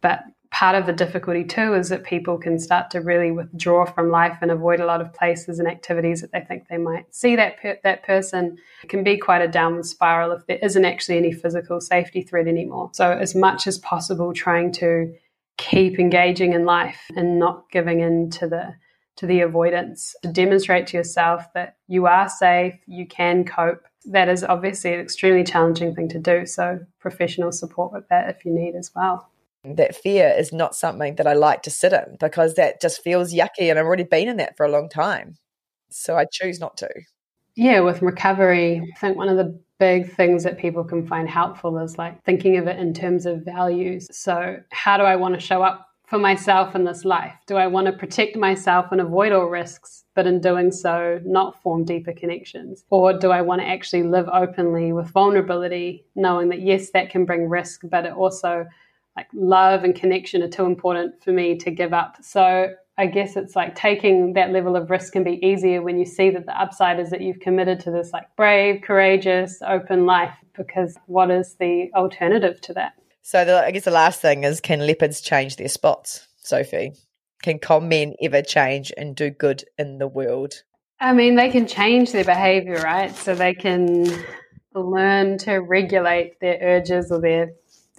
[0.00, 4.10] But part of the difficulty too is that people can start to really withdraw from
[4.10, 7.36] life and avoid a lot of places and activities that they think they might see
[7.36, 8.56] that per- that person.
[8.82, 12.46] It can be quite a downward spiral if there isn't actually any physical safety threat
[12.46, 12.90] anymore.
[12.94, 15.12] So as much as possible, trying to
[15.58, 18.74] keep engaging in life and not giving in to the
[19.16, 23.82] to the avoidance to demonstrate to yourself that you are safe, you can cope.
[24.04, 26.46] That is obviously an extremely challenging thing to do.
[26.46, 29.30] So professional support with that if you need as well
[29.74, 33.34] that fear is not something that I like to sit in because that just feels
[33.34, 35.38] yucky and I've already been in that for a long time.
[35.90, 36.88] So I choose not to.
[37.56, 41.78] Yeah, with recovery, I think one of the big things that people can find helpful
[41.78, 44.08] is like thinking of it in terms of values.
[44.12, 47.34] So, how do I want to show up for myself in this life?
[47.46, 51.60] Do I want to protect myself and avoid all risks, but in doing so, not
[51.62, 52.84] form deeper connections?
[52.90, 57.24] Or do I want to actually live openly with vulnerability, knowing that yes, that can
[57.24, 58.66] bring risk, but it also
[59.16, 62.18] like love and connection are too important for me to give up.
[62.22, 66.06] So I guess it's like taking that level of risk can be easier when you
[66.06, 70.34] see that the upside is that you've committed to this like brave, courageous, open life.
[70.56, 72.94] Because what is the alternative to that?
[73.26, 76.92] So the, I guess the last thing is can leopards change their spots, Sophie?
[77.42, 80.62] Can con men ever change and do good in the world?
[81.00, 83.12] I mean, they can change their behavior, right?
[83.16, 84.06] So they can
[84.76, 87.50] learn to regulate their urges or their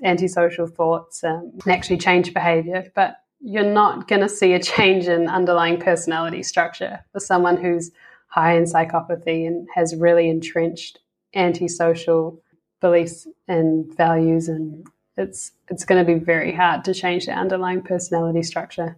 [0.01, 2.89] antisocial thoughts um, and actually change behavior.
[2.95, 7.91] But you're not going to see a change in underlying personality structure for someone who's
[8.27, 10.99] high in psychopathy and has really entrenched
[11.35, 12.41] antisocial
[12.79, 17.81] beliefs and values and it's it's going to be very hard to change the underlying
[17.81, 18.97] personality structure.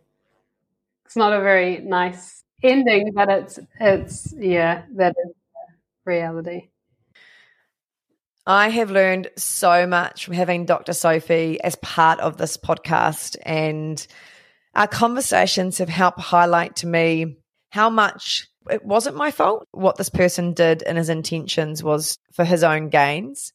[1.06, 5.34] It's not a very nice ending, but it's it's yeah, that is
[6.06, 6.70] reality.
[8.46, 10.94] I have learned so much from having Dr.
[10.94, 14.06] Sophie as part of this podcast, and
[14.76, 17.38] our conversations have helped highlight to me
[17.70, 19.68] how much it wasn't my fault.
[19.72, 23.54] What this person did and his intentions was for his own gains,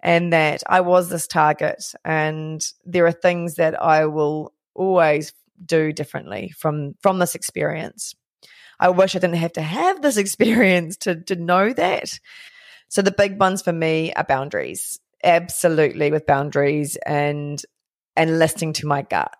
[0.00, 1.92] and that I was this target.
[2.04, 5.32] And there are things that I will always
[5.64, 8.14] do differently from from this experience.
[8.78, 12.18] I wish I didn't have to have this experience to to know that.
[12.88, 15.00] So the big ones for me are boundaries.
[15.24, 17.60] Absolutely with boundaries and
[18.14, 19.34] and listening to my gut.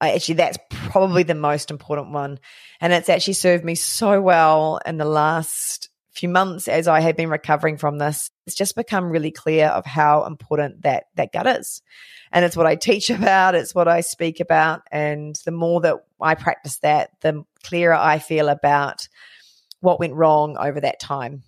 [0.00, 2.40] I actually that's probably the most important one.
[2.80, 7.16] And it's actually served me so well in the last few months as I have
[7.16, 8.30] been recovering from this.
[8.46, 11.82] It's just become really clear of how important that that gut is.
[12.30, 14.82] And it's what I teach about, it's what I speak about.
[14.90, 19.08] And the more that I practice that, the clearer I feel about
[19.80, 21.42] what went wrong over that time.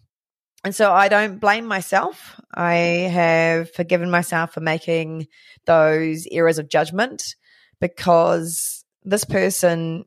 [0.65, 2.41] And so I don't blame myself.
[2.53, 5.29] I have forgiven myself for making
[5.67, 7.37] those errors of judgment
[7.81, 10.07] because this person,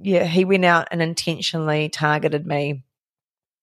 [0.00, 2.82] yeah, he went out and intentionally targeted me.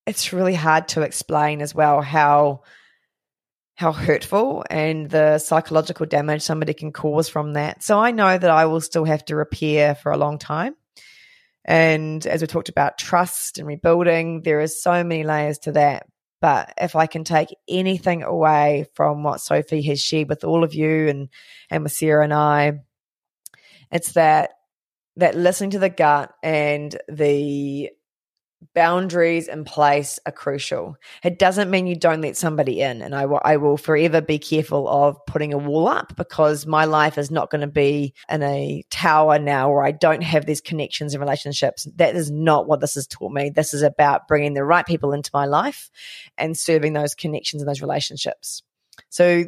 [0.05, 2.61] It's really hard to explain as well how
[3.75, 7.81] how hurtful and the psychological damage somebody can cause from that.
[7.81, 10.75] So I know that I will still have to repair for a long time.
[11.65, 16.05] And as we talked about trust and rebuilding, there are so many layers to that.
[16.41, 20.73] But if I can take anything away from what Sophie has shared with all of
[20.73, 21.29] you and,
[21.69, 22.79] and with Sarah and I,
[23.91, 24.51] it's that
[25.17, 27.89] that listening to the gut and the
[28.73, 30.95] boundaries in place are crucial.
[31.23, 33.01] It doesn't mean you don't let somebody in.
[33.01, 36.85] And I, w- I will forever be careful of putting a wall up because my
[36.85, 40.61] life is not going to be in a tower now where I don't have these
[40.61, 41.87] connections and relationships.
[41.95, 43.49] That is not what this has taught me.
[43.49, 45.89] This is about bringing the right people into my life
[46.37, 48.63] and serving those connections and those relationships.
[49.09, 49.45] So,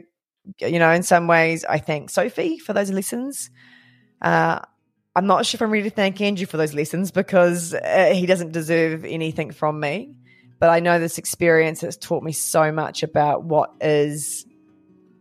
[0.59, 3.49] you know, in some ways, I thank Sophie for those lessons.
[4.21, 4.59] Uh,
[5.15, 8.25] I'm not sure if I'm ready to thank Andrew for those lessons because uh, he
[8.25, 10.15] doesn't deserve anything from me.
[10.59, 14.45] But I know this experience has taught me so much about what is,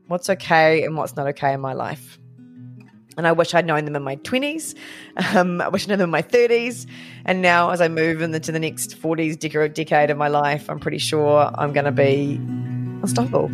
[0.06, 2.18] what's okay and what's not okay in my life.
[3.18, 4.74] And I wish I'd known them in my 20s.
[5.34, 6.86] Um, I wish I'd known them in my 30s.
[7.26, 9.38] And now, as I move into the next 40s
[9.74, 12.36] decade of my life, I'm pretty sure I'm going to be
[13.02, 13.50] unstoppable.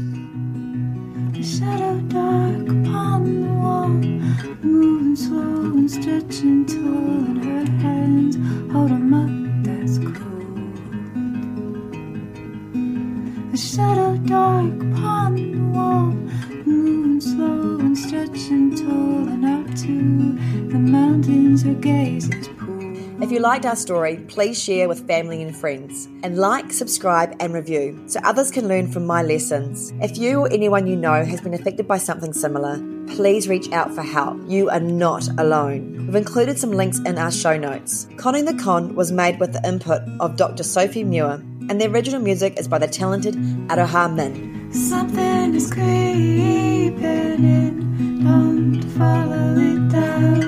[5.08, 8.36] Moving slow and stretching tall, and her hands
[8.70, 10.58] hold a mud that's cold.
[13.54, 16.12] A shadow dark upon the wall,
[16.66, 20.36] moving slow and stretching tall, and out to
[20.68, 22.48] the mountains her gaze is
[23.20, 26.06] if you liked our story, please share with family and friends.
[26.22, 29.92] And like, subscribe, and review so others can learn from my lessons.
[30.00, 33.92] If you or anyone you know has been affected by something similar, please reach out
[33.94, 34.38] for help.
[34.46, 36.06] You are not alone.
[36.06, 38.06] We've included some links in our show notes.
[38.16, 40.62] Conning the Con was made with the input of Dr.
[40.62, 43.34] Sophie Muir, and the original music is by the talented
[43.68, 44.72] Aroha Min.
[44.72, 50.47] Something is creeping in, don't follow it down.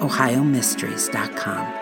[0.00, 1.79] OhioMysteries.com.